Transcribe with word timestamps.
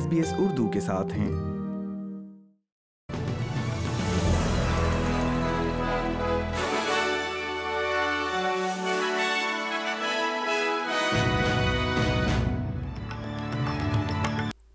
S 0.00 0.08
B 0.08 0.16
S 0.16 0.34
Urdu 0.38 0.68
کے 0.68 0.80
ساتھ 0.80 1.12
ہیں۔ 1.12 1.28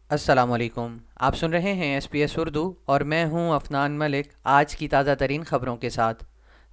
السلام 0.09 0.51
علیکم۔ 0.51 0.97
آپ 1.15 1.35
سن 1.35 1.49
رہے 1.49 1.73
ہیں 1.73 1.93
ایس 1.93 2.09
پی 2.09 2.19
ایس 2.19 2.37
اردو 2.37 2.73
اور 2.85 3.01
میں 3.01 3.25
ہوں 3.25 3.51
افنان 3.51 3.91
ملک۔ 3.91 4.27
آج 4.43 4.77
کی 4.77 4.87
تازہ 4.87 5.11
ترین 5.19 5.43
خبروں 5.43 5.77
کے 5.77 5.89
ساتھ۔ 5.89 6.23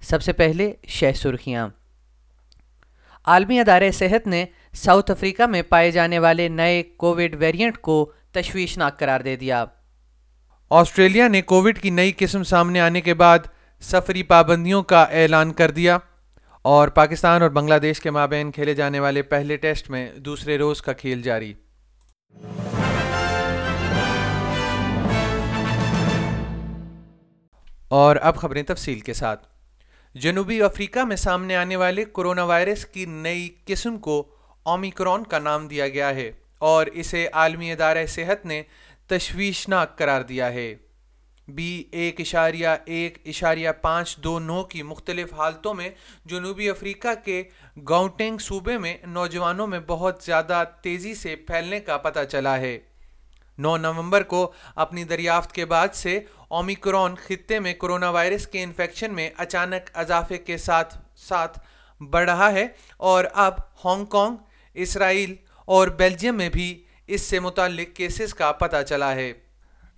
سب 0.01 0.21
سے 0.21 0.33
پہلے 0.33 0.73
شہ 0.87 1.11
سرخیاں۔ 1.15 1.67
عالمی 3.25 3.59
ادارے 3.59 3.91
صحت 3.91 4.27
نے 4.27 4.45
ساؤتھ 4.73 5.11
افریقہ 5.11 5.43
میں 5.43 5.61
پائے 5.61 5.91
جانے 5.91 6.19
والے 6.19 6.47
نئے 6.47 6.83
کووڈ 6.83 7.35
ویریئنٹ 7.39 7.77
کو 7.77 8.11
تشویشناک 8.33 8.99
قرار 8.99 9.19
دے 9.19 9.35
دیا۔ 9.35 9.65
آسٹریلیا 10.69 11.27
نے 11.27 11.41
کووڈ 11.41 11.79
کی 11.79 11.89
نئی 11.89 12.11
قسم 12.17 12.43
سامنے 12.43 12.79
آنے 12.79 13.01
کے 13.01 13.13
بعد 13.13 13.39
سفری 13.81 14.23
پابندیوں 14.23 14.83
کا 14.83 15.03
اعلان 15.03 15.53
کر 15.53 15.71
دیا 15.71 15.97
اور 16.61 16.87
پاکستان 16.87 17.41
اور 17.41 17.49
بنگلہ 17.49 17.75
دیش 17.75 17.99
کے 17.99 18.11
مابین 18.11 18.51
کھیلے 18.51 18.73
جانے 18.73 18.99
والے 18.99 19.21
پہلے 19.21 19.57
ٹیسٹ 19.57 19.89
میں 19.89 20.11
دوسرے 20.11 20.57
روز 20.57 20.81
کا 20.81 20.93
کھیل 20.93 21.21
جاری۔ 21.21 21.53
اور 27.87 28.15
اب 28.21 28.35
خبریں 28.35 28.63
تفصیل 28.63 28.99
کے 28.99 29.13
ساتھ۔ 29.13 29.47
جنوبی 30.15 30.61
افریقہ 30.61 30.99
میں 30.99 31.15
سامنے 31.15 31.55
آنے 31.55 31.75
والے 31.75 32.05
کرونا 32.15 32.43
وائرس 32.43 32.85
کی 32.85 33.05
نئی 33.05 33.49
قسم 33.65 33.97
کو 33.97 34.27
اومیکرون 34.63 35.23
کا 35.23 35.39
نام 35.39 35.67
دیا 35.67 35.87
گیا 35.87 36.09
ہے۔ 36.09 36.31
اور 36.63 36.85
اسے 36.93 37.27
عالمی 37.33 37.71
ادارہ 37.71 38.05
صحت 38.05 38.45
نے 38.45 38.63
تشویشناک 39.07 39.97
قرار 39.97 40.21
دیا 40.21 40.53
ہے۔ 40.53 40.75
بی 41.47 41.83
ایک 41.91 42.19
اشاریہ 42.19 42.67
ایک، 42.85 43.17
اشاریہ 43.25 43.69
پانچ، 43.81 44.17
دو 44.17 44.39
نو 44.39 44.63
کی 44.63 44.83
مختلف 44.83 45.33
حالتوں 45.33 45.73
میں 45.73 45.89
جنوبی 46.25 46.69
افریقہ 46.69 47.13
کے 47.25 47.43
گاؤنٹنگ 47.89 48.37
صوبے 48.37 48.77
میں 48.77 48.97
نوجوانوں 49.07 49.67
میں 49.67 49.79
بہت 49.87 50.23
زیادہ 50.23 50.63
تیزی 50.81 51.13
سے 51.15 51.35
پھیلنے 51.35 51.79
کا 51.79 51.97
پتہ 51.97 52.19
چلا 52.31 52.57
ہے۔ 52.57 52.77
نو 53.57 53.77
نومبر 53.77 54.23
کو 54.23 54.51
اپنی 54.75 55.03
دریافت 55.03 55.51
کے 55.51 55.65
بعد 55.65 55.87
سے 55.93 56.19
اومیکرون 56.47 57.15
خطے 57.15 57.59
میں 57.59 57.73
کرونا 57.73 58.09
وائرس 58.09 58.47
کے 58.47 58.63
انفیکشن 58.63 59.13
میں 59.13 59.29
اچانک 59.37 59.89
اضافے 59.93 60.37
کے 60.37 60.57
ساتھ 60.57 60.97
ساتھ 61.15 61.59
بڑھ 61.99 62.29
رہا 62.29 62.51
ہے 62.51 62.67
اور 62.97 63.25
اب 63.33 63.53
ہانگ 63.85 64.05
کانگ، 64.05 64.35
اسرائیل 64.73 65.35
اور 65.65 65.87
بیلجیم 65.99 66.35
میں 66.37 66.49
بھی 66.49 66.73
اس 67.07 67.21
سے 67.21 67.39
متعلق 67.39 67.95
کیسز 67.95 68.33
کا 68.33 68.51
پتہ 68.59 68.81
چلا 68.89 69.13
ہے 69.15 69.31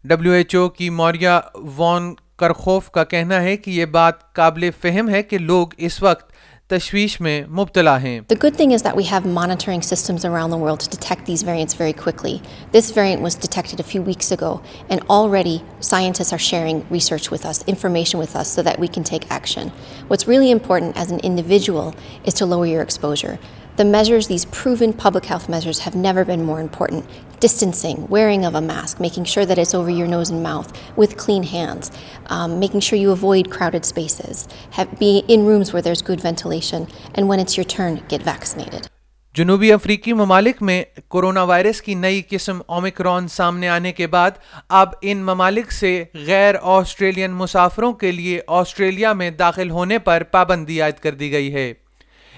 ڈبلیو 0.05 0.31
ایچ 0.31 0.55
او 0.55 0.67
کی 0.69 0.89
موریا 0.89 1.39
وان 1.77 2.13
کرخوف 2.39 2.89
کا 2.91 3.03
کہنا 3.03 3.41
ہے 3.41 3.55
کہ 3.57 3.71
یہ 3.71 3.85
بات 3.85 4.33
قابل 4.33 4.69
فہم 4.81 5.09
ہے 5.09 5.21
کہ 5.23 5.37
لوگ 5.37 5.67
اس 5.77 6.01
وقت 6.03 6.33
تشویش 6.69 7.19
میں 7.21 7.41
مبتلا 7.49 7.95
ہیں 8.01 8.19
The 8.29 8.37
good 8.43 8.55
thing 8.59 8.71
is 8.75 8.83
that 8.85 8.95
we 8.99 9.03
have 9.09 9.25
monitoring 9.33 9.83
systems 9.87 10.23
around 10.25 10.53
the 10.53 10.57
world 10.57 10.79
to 10.85 10.89
detect 10.89 11.27
these 11.27 11.43
variants 11.49 11.75
very 11.81 11.93
quickly. 11.93 12.31
This 12.71 12.89
variant 12.95 13.21
was 13.21 13.35
detected 13.43 13.79
a 13.79 13.83
few 13.83 14.01
weeks 14.01 14.31
ago, 14.31 14.49
and 14.89 15.03
already 15.17 15.53
scientists 15.89 16.33
are 16.33 16.41
sharing 16.45 16.81
research 16.95 17.29
with 17.35 17.45
us, 17.45 17.63
information 17.75 18.23
with 18.23 18.35
us, 18.35 18.55
so 18.57 18.63
that 18.63 18.79
we 18.79 18.87
can 18.87 19.03
take 19.03 19.29
action. 19.37 19.71
What's 20.07 20.27
really 20.27 20.49
important 20.49 20.97
as 20.97 21.11
an 21.11 21.21
individual 21.31 21.93
is 22.25 22.41
to 22.41 22.47
lower 22.47 22.65
your 22.65 22.81
exposure. 22.81 23.37
The 23.77 23.83
measures, 23.83 24.27
these 24.27 24.45
proven 24.45 24.93
public 24.93 25.25
health 25.25 25.49
measures, 25.49 25.79
have 25.79 25.95
never 25.95 26.23
been 26.23 26.45
more 26.45 26.61
important. 26.61 27.05
Distancing, 27.41 28.07
wearing 28.07 28.45
of 28.45 28.55
a 28.55 28.61
mask, 28.61 29.01
making 29.01 29.25
sure 29.25 29.45
that 29.45 29.57
it's 29.57 29.75
over 29.75 29.89
your 29.89 30.07
nose 30.07 30.29
and 30.29 30.41
mouth 30.41 30.71
with 30.95 31.17
clean 31.17 31.43
hands, 31.43 31.91
um, 32.27 32.57
making 32.57 32.79
sure 32.79 32.97
you 32.97 33.11
avoid 33.11 33.51
crowded 33.51 33.83
spaces, 33.83 34.47
have, 34.71 34.97
be 34.97 35.25
in 35.27 35.45
rooms 35.45 35.73
where 35.73 35.81
there's 35.81 36.01
good 36.01 36.21
ventilation, 36.21 36.87
and 37.15 37.27
when 37.27 37.41
it's 37.41 37.57
your 37.57 37.65
turn, 37.65 38.01
get 38.07 38.21
vaccinated. 38.21 38.87
جنوبی 39.35 39.71
افریقی 39.73 40.13
ممالک 40.13 40.61
میں 40.61 40.83
corona 41.11 41.43
virus 41.43 41.81
کی 41.81 41.93
نئی 41.93 42.21
قسم 42.29 42.59
Omicron 42.65 43.27
سامنے 43.27 43.69
آنے 43.69 43.91
کے 43.91 44.07
بعد 44.07 44.31
اب 44.69 44.89
ان 45.01 45.23
ممالک 45.25 45.71
سے 45.71 46.03
غیر 46.27 46.55
آسٹریلین 46.61 47.31
مسافروں 47.31 47.93
کے 47.93 48.11
لیے 48.11 48.39
آسٹریلیا 48.47 49.13
میں 49.13 49.29
داخل 49.31 49.69
ہونے 49.69 49.99
پر 49.99 50.23
پابندی 50.31 50.81
عائد 50.81 50.99
کر 51.03 51.15
دی 51.15 51.31
گئی 51.31 51.53
ہے 51.53 51.73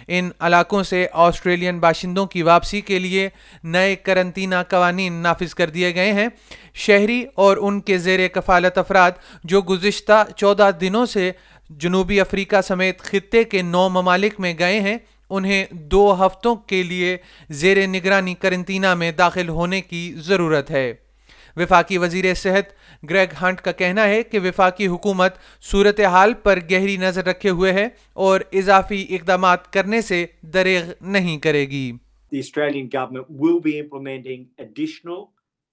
ان 0.08 0.30
علاقوں 0.40 0.84
سے 0.84 1.08
آسٹریلین 1.14 1.80
باشندوں 1.80 2.26
کی 2.26 2.42
واپسی 2.42 2.82
کے 2.82 3.00
لیے 3.00 3.30
نئے 3.64 3.96
کرنطینہ 3.96 4.56
قوانین 4.70 5.14
نافذ 5.14 5.54
کر 5.54 5.70
دیے 5.70 5.96
گئے 5.96 6.14
ہیں۔ 6.14 6.28
شہری 6.74 7.26
اور 7.36 7.58
ان 7.58 7.82
کے 7.82 7.98
زیر 7.98 8.28
کفالت 8.28 8.78
افراد 8.78 9.12
جو 9.44 9.62
گزشتہ 9.62 10.26
چودہ 10.36 10.70
دنوں 10.82 11.06
سے 11.06 11.32
جنوبی 11.70 12.20
افریقہ 12.20 12.62
سمیت 12.62 13.00
خطے 13.00 13.44
کے 13.44 13.62
نو 13.62 13.90
ممالک 13.90 14.40
میں 14.40 14.54
گئے 14.60 14.80
ہیں، 14.80 14.98
انہیں 15.30 15.66
دو 15.72 16.26
ہفتوں 16.26 16.56
کے 16.56 16.84
لیے 16.84 17.18
زیر 17.50 17.88
نگرانی 17.88 18.34
کرنطینہ 18.34 18.94
میں 18.96 19.12
داخل 19.12 19.50
ہونے 19.50 19.82
کی 19.82 20.14
ضرورت 20.18 20.72
ہے۔ 20.72 20.94
وفاقی 21.58 21.98
وزیر 21.98 22.34
صحت 22.34 22.74
گریگ 23.10 23.34
ہنٹ 23.42 23.62
کا 23.62 23.72
کہنا 23.72 24.04
ہے 24.08 24.22
کہ 24.24 24.40
وفاقی 24.40 24.88
حکومت 24.88 25.38
صورتحال 25.72 26.34
پر 26.44 26.60
گہری 26.72 26.98
نظر 26.98 27.26
رکھے 27.28 27.50
ہوئے 27.50 27.72
ہے 27.74 27.88
اور 28.26 28.42
اضافی 28.62 29.06
اقدامات 29.16 29.72
کرنے 29.74 30.02
سے 30.02 30.26
دریغ 30.54 30.92
نہیں 31.02 31.40
کرے 31.40 31.66
گی 31.70 31.92
the 32.32 32.40
Australian 32.40 32.88
government 32.90 33.30
will 33.30 33.60
be 33.66 33.80
implementing 33.80 34.48
additional 34.60 35.32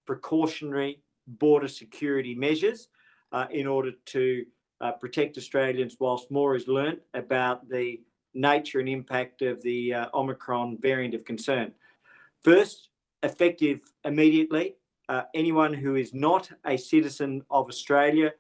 precautionary 0.09 0.93
border 1.27 1.69
security 1.69 2.35
measures 2.35 2.89
uh, 3.33 3.47
in 3.51 3.67
order 3.67 3.93
to 4.07 4.45
uh, 4.81 4.93
protect 4.93 5.37
Australians 5.37 5.97
whilst 5.99 6.31
more 6.31 6.55
is 6.57 6.69
learnt 6.69 7.01
about 7.15 7.69
the 7.69 8.01
nature 8.35 8.81
and 8.81 8.89
impact 8.89 9.43
of 9.43 9.63
the 9.63 9.95
uh, 9.95 10.07
Omicron 10.15 10.79
variant 10.81 11.15
of 11.15 11.25
concern. 11.25 11.73
First, 12.45 12.89
effective 13.23 13.81
immediately, 14.05 14.77
uh, 15.09 15.23
anyone 15.35 15.75
who 15.75 15.97
is 15.97 16.15
not 16.15 16.51
a 16.67 16.77
citizen 16.77 17.43
of 17.51 17.69
Australia 17.69 18.33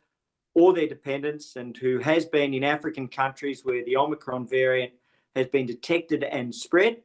or 0.54 0.72
their 0.72 0.86
dependents 0.86 1.56
and 1.56 1.76
who 1.76 1.98
has 1.98 2.24
been 2.26 2.54
in 2.54 2.64
African 2.64 3.08
countries 3.08 3.64
where 3.64 3.84
the 3.84 3.96
Omicron 3.96 4.46
variant 4.46 4.92
has 5.34 5.48
been 5.48 5.66
detected 5.66 6.22
and 6.22 6.54
spread 6.54 7.02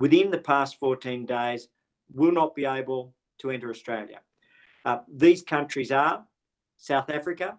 within 0.00 0.30
the 0.30 0.38
past 0.38 0.78
14 0.78 1.26
days 1.26 1.68
will 2.12 2.32
not 2.32 2.54
be 2.54 2.64
able 2.64 3.14
to 3.38 3.50
enter 3.50 3.70
Australia. 3.70 4.20
Uh, 4.84 4.98
these 5.12 5.42
countries 5.42 5.90
are 5.90 6.24
South 6.76 7.10
Africa, 7.10 7.56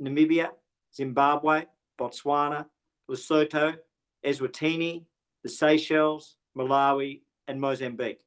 Namibia, 0.00 0.50
Zimbabwe, 0.94 1.64
Botswana, 1.98 2.66
Lesotho, 3.10 3.76
Eswatini, 4.24 5.04
the 5.42 5.48
Seychelles, 5.48 6.36
Malawi, 6.56 7.20
and 7.48 7.60
Mozambique. 7.60 8.20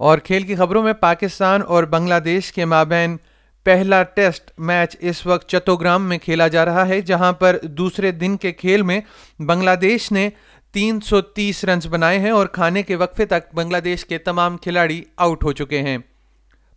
اور 0.00 0.18
کھیل 0.18 0.42
کی 0.42 0.56
خبروں 0.56 0.82
میں 0.82 0.92
پاکستان 0.92 1.62
اور 1.66 1.84
بنگلہ 1.84 2.14
دیش 2.14 2.52
کے 2.52 2.64
مابین 2.64 3.16
پہلا 3.64 4.02
ٹیسٹ 4.02 4.50
میچ 4.58 4.96
اس 5.00 5.26
وقت 5.26 5.48
چتوگرام 5.48 6.08
میں 6.08 6.18
کھیلا 6.18 6.48
جا 6.48 6.64
رہا 6.64 6.88
ہے، 6.88 7.00
جہاں 7.00 7.32
پر 7.32 7.56
دوسرے 7.62 8.10
دن 8.10 8.36
کے 8.36 8.52
کھیل 8.52 8.82
میں 8.82 9.00
بنگلہ 9.38 9.70
دیش 9.70 10.12
نے 10.12 10.30
تین 10.72 11.00
سو 11.00 11.20
تیس 11.20 11.64
رنز 11.64 11.86
بنائے 11.86 12.18
ہیں 12.18 12.30
اور 12.30 12.46
کھانے 12.46 12.82
کے 12.82 12.96
وقفے 12.96 13.26
تک 13.26 13.54
بنگلہ 13.54 13.76
دیش 13.76 14.04
کے 14.04 14.18
تمام 14.18 14.56
کھلاڑی 14.56 15.02
آؤٹ 15.16 15.44
ہو 15.44 15.52
چکے 15.52 15.82
ہیں۔ 15.82 15.98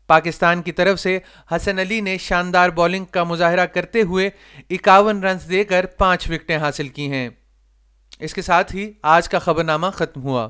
پاکستان 0.08 0.62
کی 0.62 0.72
طرف 0.72 1.00
سے 1.00 1.20
حسن 1.52 1.80
علی 1.80 2.02
نے 2.02 2.18
شاندار 2.18 2.70
بولنگ 2.70 3.06
کا 3.06 3.24
مظاہرہ 3.24 3.66
کرتے 3.66 4.02
ہوئے 4.02 4.30
اکاون 4.70 5.24
رنز 5.24 5.50
دے 5.50 5.64
کر 5.64 5.86
پانچ 5.86 6.30
وکٹیں 6.30 6.58
حاصل 6.58 6.88
کی 6.88 7.12
ہیں۔ 7.12 7.30
اس 8.20 8.34
کے 8.34 8.42
ساتھ 8.42 8.76
ہی 8.76 8.92
آج 9.02 9.30
کا 9.30 9.40
خبر 9.40 9.64
نامہ 9.64 9.88
ختم 9.94 10.24
ہوا۔ 10.24 10.50